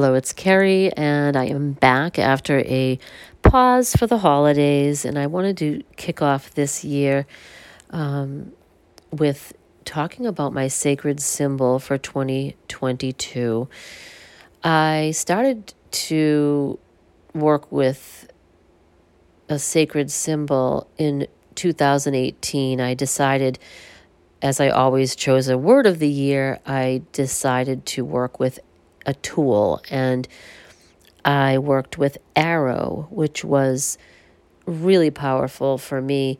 Hello, 0.00 0.14
it's 0.14 0.32
Carrie, 0.32 0.92
and 0.92 1.36
I 1.36 1.46
am 1.46 1.72
back 1.72 2.20
after 2.20 2.60
a 2.60 3.00
pause 3.42 3.96
for 3.96 4.06
the 4.06 4.18
holidays. 4.18 5.04
And 5.04 5.18
I 5.18 5.26
wanted 5.26 5.56
to 5.56 5.82
kick 5.96 6.22
off 6.22 6.54
this 6.54 6.84
year 6.84 7.26
um, 7.90 8.52
with 9.10 9.54
talking 9.84 10.24
about 10.24 10.52
my 10.52 10.68
sacred 10.68 11.18
symbol 11.18 11.80
for 11.80 11.98
2022. 11.98 13.68
I 14.62 15.10
started 15.16 15.74
to 15.90 16.78
work 17.34 17.72
with 17.72 18.30
a 19.48 19.58
sacred 19.58 20.12
symbol 20.12 20.86
in 20.96 21.26
2018. 21.56 22.80
I 22.80 22.94
decided, 22.94 23.58
as 24.42 24.60
I 24.60 24.68
always 24.68 25.16
chose 25.16 25.48
a 25.48 25.58
word 25.58 25.86
of 25.86 25.98
the 25.98 26.08
year, 26.08 26.60
I 26.64 27.02
decided 27.10 27.84
to 27.86 28.04
work 28.04 28.38
with 28.38 28.60
a 29.06 29.14
tool 29.14 29.82
and 29.90 30.28
I 31.24 31.58
worked 31.58 31.98
with 31.98 32.18
Arrow, 32.36 33.06
which 33.10 33.44
was 33.44 33.98
really 34.66 35.10
powerful 35.10 35.78
for 35.78 36.00
me 36.00 36.38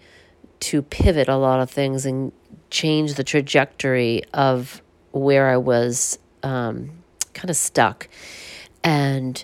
to 0.61 0.83
pivot 0.83 1.29
a 1.29 1.37
lot 1.37 1.61
of 1.61 1.71
things 1.71 2.07
and 2.07 2.33
change 2.71 3.15
the 3.15 3.25
trajectory 3.25 4.23
of 4.33 4.83
where 5.13 5.49
I 5.49 5.57
was 5.57 6.19
um, 6.43 6.91
kind 7.35 7.51
of 7.51 7.57
stuck. 7.57 8.09
And 8.83 9.43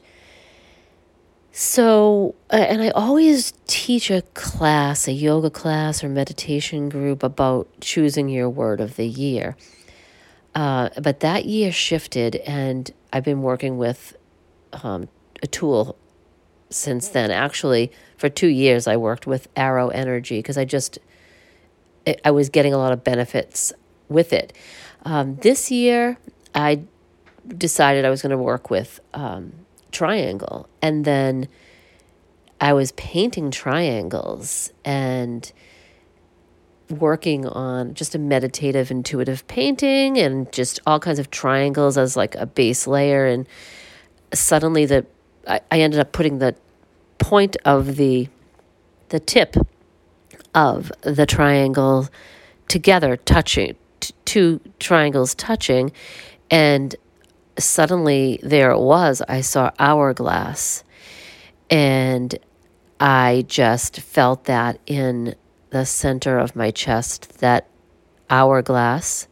so, 1.53 2.35
and 2.51 2.83
I 2.83 2.91
always 2.91 3.53
teach 3.67 4.11
a 4.11 4.23
class, 4.35 5.07
a 5.07 5.13
yoga 5.13 5.51
class 5.51 6.03
or 6.03 6.09
meditation 6.09 6.89
group 6.89 7.23
about 7.23 7.69
choosing 7.81 8.29
your 8.29 8.51
word 8.51 8.81
of 8.81 8.97
the 8.97 9.07
year. 9.07 9.57
Uh, 10.55 10.89
but 11.01 11.21
that 11.21 11.47
year 11.47 11.73
shifted, 11.73 12.37
and 12.37 12.93
I've 13.13 13.25
been 13.25 13.43
working 13.43 13.77
with 13.77 14.17
um, 14.73 15.09
a 15.43 15.47
tool 15.47 15.97
since 16.71 17.09
then. 17.09 17.31
Actually, 17.31 17.91
for 18.17 18.29
two 18.29 18.49
years, 18.49 18.87
I 18.87 18.97
worked 18.97 19.27
with 19.27 19.49
Arrow 19.57 19.89
Energy 19.89 20.39
because 20.39 20.57
I 20.57 20.65
just 20.65 20.99
I 22.25 22.31
was 22.31 22.51
getting 22.51 22.75
a 22.75 22.79
lot 22.79 22.93
of 22.93 23.03
benefits 23.03 23.73
with 24.09 24.33
it. 24.33 24.53
Um, 25.05 25.37
this 25.37 25.71
year, 25.71 26.19
I 26.55 26.83
decided 27.49 28.05
I 28.05 28.11
was 28.11 28.23
going 28.23 28.31
to 28.31 28.39
work 28.39 28.71
with 28.71 29.01
um, 29.13 29.53
Triangle, 29.91 30.69
and 30.81 31.05
then 31.05 31.49
I 32.61 32.73
was 32.73 32.93
painting 32.93 33.51
triangles 33.51 34.73
and 34.85 35.51
working 36.91 37.47
on 37.47 37.95
just 37.95 38.15
a 38.15 38.19
meditative 38.19 38.91
intuitive 38.91 39.47
painting 39.47 40.19
and 40.19 40.51
just 40.53 40.81
all 40.87 41.01
kinds 41.01 41.19
of 41.19 41.31
triangles 41.31 41.97
as 41.97 42.17
like 42.17 42.35
a 42.35 42.47
base 42.47 42.87
layer. 42.87 43.27
And 43.27 43.47
suddenly 44.33 44.87
the 44.87 45.07
I, 45.47 45.61
I 45.71 45.81
ended 45.81 46.01
up 46.01 46.13
putting 46.13 46.39
the 46.39 46.55
point 47.19 47.57
of 47.65 47.97
the 47.97 48.29
the 49.09 49.21
tip 49.21 49.57
of 50.55 50.93
the 51.03 51.27
triangle 51.27 52.09
together 52.69 53.17
touching 53.17 53.77
t- 54.01 54.15
two 54.25 54.61
triangles 54.79 55.35
touching. 55.35 55.93
And 56.51 56.95
suddenly 57.59 58.41
there 58.43 58.71
it 58.71 58.81
was. 58.81 59.23
I 59.29 59.41
saw 59.41 59.71
hourglass. 59.79 60.85
And 61.71 62.37
i 63.01 63.45
just 63.49 64.01
felt 64.01 64.45
that 64.45 64.79
in 64.87 65.35
the 65.75 65.85
center 65.85 66.39
of 66.39 66.55
my 66.55 66.71
chest 66.71 67.41
that 67.41 67.67
hourglass 68.31 69.27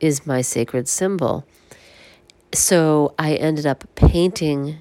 is 0.00 0.26
my 0.26 0.42
sacred 0.42 0.88
symbol. 0.88 1.46
So 2.52 3.14
I 3.16 3.34
ended 3.34 3.64
up 3.64 3.84
painting 3.94 4.76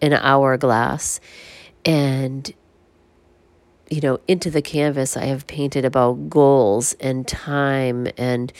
an 0.00 0.14
hourglass 0.14 1.20
and 1.84 2.50
you 3.90 4.00
know 4.00 4.18
into 4.26 4.50
the 4.50 4.62
canvas 4.62 5.14
I 5.14 5.26
have 5.26 5.46
painted 5.46 5.84
about 5.84 6.30
goals 6.30 6.94
and 6.94 7.28
time 7.28 8.08
and 8.16 8.50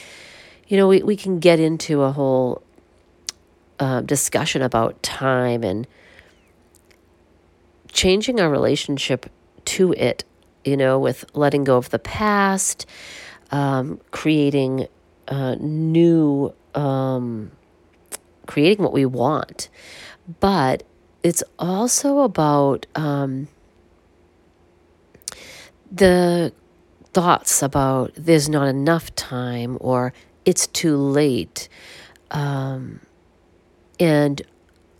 you 0.67 0.77
know 0.77 0.87
we, 0.87 1.01
we 1.01 1.15
can 1.15 1.39
get 1.39 1.59
into 1.59 2.03
a 2.03 2.11
whole 2.11 2.61
uh, 3.79 4.01
discussion 4.01 4.61
about 4.61 5.01
time 5.01 5.63
and 5.63 5.87
changing 7.91 8.39
our 8.39 8.51
relationship 8.51 9.31
to 9.65 9.93
it 9.93 10.25
you 10.63 10.77
know, 10.77 10.99
with 10.99 11.25
letting 11.33 11.63
go 11.63 11.77
of 11.77 11.89
the 11.89 11.99
past, 11.99 12.85
um, 13.51 13.99
creating 14.11 14.87
uh, 15.27 15.55
new, 15.59 16.53
um, 16.75 17.51
creating 18.45 18.83
what 18.83 18.93
we 18.93 19.05
want. 19.05 19.69
But 20.39 20.83
it's 21.23 21.43
also 21.57 22.19
about 22.19 22.85
um, 22.95 23.47
the 25.91 26.53
thoughts 27.13 27.61
about 27.61 28.11
there's 28.15 28.47
not 28.47 28.67
enough 28.67 29.13
time 29.15 29.77
or 29.81 30.13
it's 30.45 30.67
too 30.67 30.97
late. 30.97 31.67
Um, 32.31 32.99
and 33.99 34.41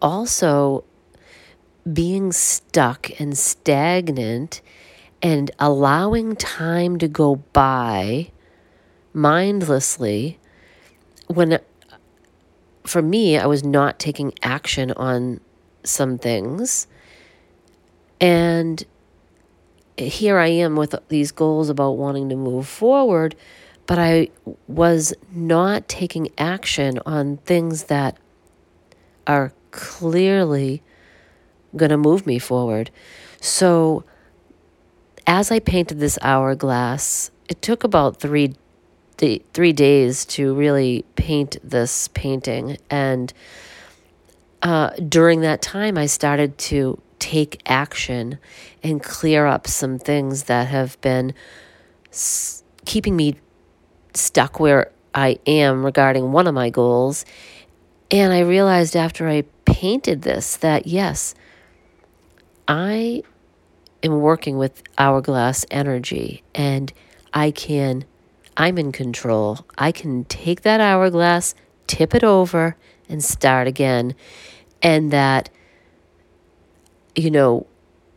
also 0.02 0.84
being 1.92 2.32
stuck 2.32 3.10
and 3.20 3.38
stagnant 3.38 4.62
and 5.22 5.52
allowing 5.60 6.36
time 6.36 6.98
to 7.00 7.08
go 7.08 7.38
by 7.54 8.32
mindlessly 9.14 10.40
when 11.28 11.60
for 12.86 13.02
me 13.02 13.38
I 13.38 13.46
was 13.46 13.64
not 13.64 14.00
taking 14.00 14.34
action 14.42 14.92
on 14.92 15.40
some 15.84 16.18
things. 16.18 16.88
And 18.22 18.84
here 19.98 20.38
I 20.38 20.48
am 20.48 20.76
with 20.76 20.96
these 21.10 21.32
goals 21.32 21.70
about 21.70 21.92
wanting 21.92 22.30
to 22.30 22.36
move 22.36 22.68
forward 22.68 23.36
but 23.90 23.98
I 23.98 24.30
was 24.68 25.16
not 25.32 25.88
taking 25.88 26.30
action 26.38 27.00
on 27.08 27.38
things 27.38 27.86
that 27.86 28.16
are 29.26 29.52
clearly 29.72 30.84
going 31.76 31.90
to 31.90 31.98
move 31.98 32.28
me 32.28 32.38
forward. 32.38 32.92
So 33.42 34.04
as 35.30 35.52
I 35.52 35.60
painted 35.60 36.00
this 36.00 36.18
hourglass, 36.24 37.30
it 37.48 37.62
took 37.62 37.84
about 37.84 38.20
three 38.20 38.56
three 39.18 39.74
days 39.74 40.24
to 40.24 40.56
really 40.56 41.04
paint 41.16 41.58
this 41.64 42.08
painting, 42.10 42.78
and 42.90 43.32
uh, 44.64 44.90
during 45.08 45.42
that 45.42 45.62
time, 45.62 45.98
I 45.98 46.08
started 46.08 46.58
to 46.70 47.00
take 47.20 47.62
action 47.66 48.40
and 48.82 49.04
clear 49.04 49.46
up 49.46 49.68
some 49.68 50.00
things 50.00 50.44
that 50.44 50.68
have 50.70 51.00
been 51.02 51.34
s- 52.12 52.64
keeping 52.86 53.16
me 53.16 53.36
stuck 54.14 54.60
where 54.60 54.90
I 55.14 55.38
am 55.46 55.86
regarding 55.86 56.32
one 56.32 56.48
of 56.48 56.54
my 56.56 56.70
goals. 56.70 57.24
And 58.10 58.34
I 58.34 58.40
realized 58.40 58.96
after 58.96 59.28
I 59.28 59.44
painted 59.66 60.24
this 60.24 60.56
that 60.58 60.88
yes, 60.88 61.36
I 62.68 63.24
am 64.04 64.22
working 64.22 64.58
with 64.58 64.84
hourglass 64.98 65.66
energy 65.72 66.44
and 66.56 66.92
I 67.34 67.52
can, 67.52 68.06
I'm 68.58 68.78
in 68.78 68.92
control. 68.92 69.66
I 69.78 69.92
can 69.92 70.26
take 70.26 70.62
that 70.62 70.82
hourglass, 70.82 71.56
tip 71.88 72.16
it 72.16 72.24
over, 72.24 72.76
and 73.08 73.24
start 73.24 73.68
again. 73.68 74.16
And 74.82 75.12
that, 75.12 75.50
you 77.16 77.32
know, 77.32 77.68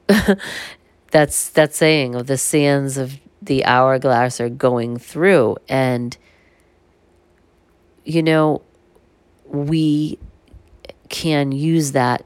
that's 1.11 1.51
that 1.51 1.75
saying 1.75 2.15
of 2.15 2.27
the 2.27 2.39
sands 2.39 2.97
of 2.97 3.19
the 3.41 3.65
hourglass 3.65 4.41
are 4.41 4.49
going 4.49 4.99
through. 4.99 5.57
And, 5.69 6.17
you 8.05 8.23
know, 8.23 8.63
we 9.47 10.19
can 11.09 11.53
use 11.53 11.93
that 11.93 12.25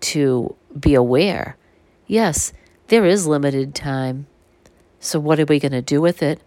to 0.00 0.54
be 0.78 0.94
aware. 0.94 1.56
Yes, 2.06 2.52
there 2.88 3.04
is 3.04 3.26
limited 3.26 3.74
time. 3.74 4.26
So, 5.00 5.18
what 5.20 5.38
are 5.40 5.44
we 5.44 5.58
going 5.58 5.72
to 5.72 5.82
do 5.82 6.00
with 6.00 6.22
it? 6.22 6.40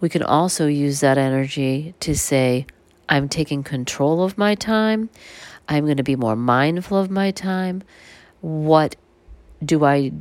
We 0.00 0.08
can 0.08 0.22
also 0.22 0.66
use 0.66 1.00
that 1.00 1.18
energy 1.18 1.94
to 2.00 2.16
say, 2.16 2.66
I'm 3.08 3.28
taking 3.28 3.62
control 3.62 4.22
of 4.22 4.38
my 4.38 4.54
time. 4.54 5.10
I'm 5.68 5.84
going 5.84 5.98
to 5.98 6.02
be 6.02 6.16
more 6.16 6.36
mindful 6.36 6.98
of 6.98 7.10
my 7.10 7.30
time. 7.30 7.82
What 8.40 8.96
do 9.64 9.84
I 9.84 10.12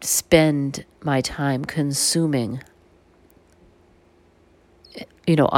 spend 0.00 0.84
my 1.02 1.20
time 1.20 1.64
consuming? 1.64 2.62
You 5.26 5.36
know, 5.36 5.48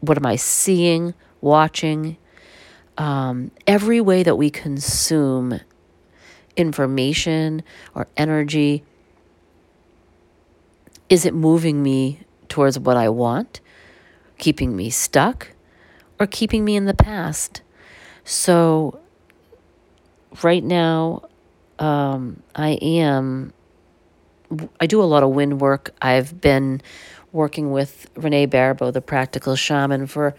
what 0.00 0.16
am 0.16 0.26
I 0.26 0.36
seeing, 0.36 1.14
watching? 1.40 2.16
Um, 2.98 3.50
every 3.66 4.00
way 4.00 4.22
that 4.22 4.36
we 4.36 4.50
consume 4.50 5.60
information 6.56 7.62
or 7.94 8.06
energy? 8.16 8.82
Is 11.08 11.24
it 11.26 11.34
moving 11.34 11.82
me 11.82 12.20
towards 12.48 12.78
what 12.78 12.96
I 12.96 13.08
want, 13.08 13.60
keeping 14.38 14.76
me 14.76 14.90
stuck, 14.90 15.48
or 16.18 16.26
keeping 16.26 16.64
me 16.64 16.76
in 16.76 16.84
the 16.84 16.94
past? 16.94 17.62
So, 18.24 19.00
right 20.42 20.62
now, 20.62 21.22
um, 21.78 22.42
I 22.54 22.70
am, 22.82 23.52
I 24.80 24.86
do 24.86 25.02
a 25.02 25.04
lot 25.04 25.22
of 25.22 25.30
wind 25.30 25.60
work. 25.60 25.94
I've 26.00 26.40
been 26.40 26.80
working 27.32 27.70
with 27.70 28.08
Renee 28.16 28.46
Baribeau, 28.46 28.92
the 28.92 29.00
practical 29.00 29.56
shaman, 29.56 30.06
for 30.06 30.34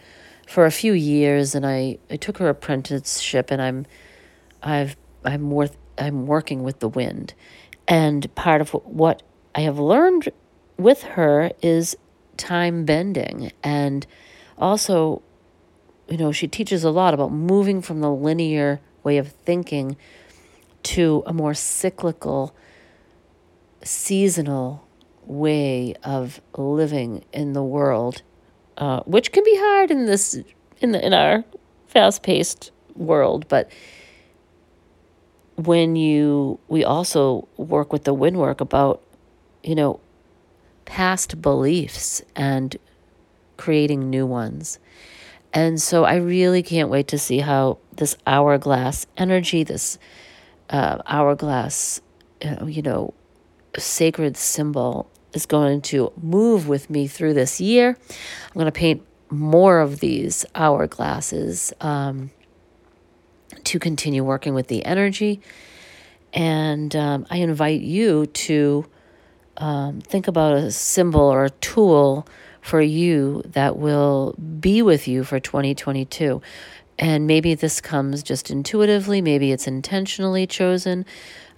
for 0.47 0.65
a 0.65 0.71
few 0.71 0.91
years, 0.91 1.55
and 1.55 1.65
I, 1.65 1.97
I 2.09 2.17
took 2.17 2.37
her 2.39 2.49
apprenticeship, 2.49 3.51
and 3.51 3.61
I'm 3.61 3.85
I've 4.61 4.95
I'm 5.23 5.51
worth 5.51 5.77
I'm 6.01 6.25
working 6.25 6.63
with 6.63 6.79
the 6.79 6.89
wind, 6.89 7.33
and 7.87 8.33
part 8.35 8.61
of 8.61 8.71
what 8.71 9.21
I 9.53 9.61
have 9.61 9.79
learned 9.79 10.29
with 10.77 11.03
her 11.03 11.51
is 11.61 11.95
time 12.37 12.85
bending, 12.85 13.51
and 13.63 14.07
also, 14.57 15.21
you 16.09 16.17
know, 16.17 16.31
she 16.31 16.47
teaches 16.47 16.83
a 16.83 16.89
lot 16.89 17.13
about 17.13 17.31
moving 17.31 17.81
from 17.81 18.01
the 18.01 18.11
linear 18.11 18.79
way 19.03 19.17
of 19.17 19.29
thinking 19.29 19.97
to 20.83 21.23
a 21.25 21.33
more 21.33 21.53
cyclical, 21.53 22.55
seasonal 23.83 24.87
way 25.25 25.93
of 26.03 26.41
living 26.57 27.23
in 27.31 27.53
the 27.53 27.63
world, 27.63 28.21
uh, 28.77 29.01
which 29.01 29.31
can 29.31 29.43
be 29.43 29.55
hard 29.57 29.91
in 29.91 30.05
this 30.05 30.39
in 30.81 30.91
the 30.91 31.05
in 31.05 31.13
our 31.13 31.43
fast 31.87 32.23
paced 32.23 32.71
world, 32.95 33.47
but 33.47 33.71
when 35.65 35.95
you 35.95 36.59
we 36.67 36.83
also 36.83 37.47
work 37.57 37.91
with 37.91 38.03
the 38.03 38.13
wind 38.13 38.37
work 38.37 38.61
about 38.61 39.01
you 39.63 39.75
know 39.75 39.99
past 40.85 41.41
beliefs 41.41 42.21
and 42.35 42.77
creating 43.57 44.09
new 44.09 44.25
ones. 44.25 44.79
And 45.53 45.81
so 45.81 46.05
i 46.05 46.15
really 46.15 46.63
can't 46.63 46.89
wait 46.89 47.09
to 47.09 47.17
see 47.17 47.39
how 47.39 47.77
this 47.97 48.15
hourglass 48.25 49.05
energy 49.17 49.63
this 49.63 49.99
uh, 50.69 51.01
hourglass 51.05 51.99
uh, 52.45 52.65
you 52.65 52.81
know 52.81 53.13
sacred 53.77 54.37
symbol 54.37 55.11
is 55.33 55.45
going 55.45 55.81
to 55.81 56.11
move 56.21 56.67
with 56.67 56.89
me 56.89 57.07
through 57.07 57.33
this 57.33 57.61
year. 57.61 57.97
I'm 58.47 58.53
going 58.53 58.65
to 58.65 58.71
paint 58.71 59.05
more 59.29 59.79
of 59.79 59.99
these 59.99 60.45
hourglasses 60.55 61.73
um, 61.83 62.31
to 63.63 63.79
continue 63.79 64.23
working 64.23 64.53
with 64.53 64.67
the 64.67 64.85
energy. 64.85 65.41
And 66.33 66.95
um, 66.95 67.25
I 67.29 67.37
invite 67.37 67.81
you 67.81 68.25
to 68.25 68.85
um, 69.57 70.01
think 70.01 70.27
about 70.27 70.53
a 70.53 70.71
symbol 70.71 71.21
or 71.21 71.45
a 71.45 71.49
tool 71.49 72.27
for 72.61 72.81
you 72.81 73.41
that 73.45 73.77
will 73.77 74.33
be 74.59 74.81
with 74.81 75.07
you 75.07 75.23
for 75.23 75.39
2022. 75.39 76.41
And 76.99 77.25
maybe 77.25 77.55
this 77.55 77.81
comes 77.81 78.21
just 78.21 78.51
intuitively, 78.51 79.21
maybe 79.21 79.51
it's 79.51 79.67
intentionally 79.67 80.45
chosen, 80.45 81.05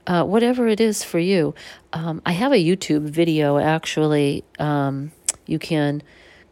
uh, 0.08 0.24
whatever 0.24 0.68
it 0.68 0.80
is 0.80 1.04
for 1.04 1.20
you. 1.20 1.54
Um, 1.92 2.22
I 2.26 2.32
have 2.32 2.54
a 2.54 2.64
YouTube 2.64 3.04
video 3.04 3.58
actually. 3.58 4.44
Um, 4.58 5.12
you 5.46 5.60
can 5.60 6.02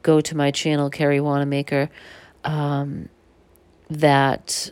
go 0.03 0.19
to 0.19 0.35
my 0.35 0.51
channel, 0.51 0.89
Carrie 0.89 1.21
Wanamaker, 1.21 1.89
um, 2.43 3.07
that 3.89 4.71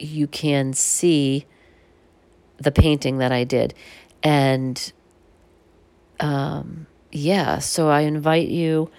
you 0.00 0.26
can 0.26 0.72
see 0.72 1.46
the 2.58 2.72
painting 2.72 3.18
that 3.18 3.32
I 3.32 3.44
did. 3.44 3.74
And 4.22 4.92
um, 6.18 6.86
yeah, 7.10 7.58
so 7.58 7.88
I 7.88 8.02
invite 8.02 8.48
you 8.48 8.90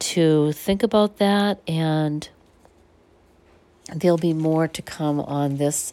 to 0.00 0.52
think 0.52 0.82
about 0.82 1.18
that, 1.18 1.60
and 1.68 2.26
there'll 3.94 4.16
be 4.16 4.32
more 4.32 4.66
to 4.66 4.82
come 4.82 5.20
on 5.20 5.56
this, 5.56 5.92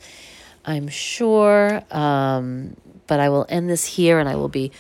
I'm 0.66 0.88
sure. 0.88 1.82
Um, 1.92 2.78
but 3.06 3.20
I 3.20 3.30
will 3.30 3.46
end 3.50 3.70
this 3.70 3.86
here, 3.86 4.20
and 4.20 4.30
I 4.30 4.36
will 4.36 4.50
be 4.50 4.72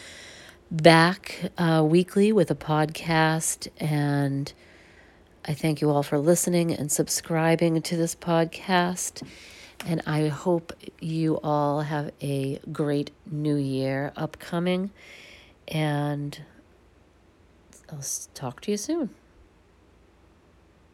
back 0.72 1.52
uh, 1.58 1.84
weekly 1.86 2.32
with 2.32 2.52
a 2.52 2.56
podcast. 2.56 3.68
And 3.78 4.52
I 5.46 5.54
thank 5.54 5.82
you 5.82 5.90
all 5.90 6.04
for 6.04 6.20
listening 6.20 6.74
and 6.74 6.92
subscribing 6.92 7.82
to 7.82 7.98
this 7.98 8.16
podcast. 8.16 9.26
And 9.86 10.02
I 10.06 10.28
hope 10.28 10.74
you 11.00 11.40
all 11.44 11.82
have 11.82 12.12
a 12.22 12.60
great 12.72 13.12
new 13.30 13.56
year 13.56 14.12
upcoming. 14.16 14.92
And 15.68 16.42
I'll 17.90 18.04
talk 18.34 18.62
to 18.62 18.72
you 18.72 18.78
soon. 18.78 19.12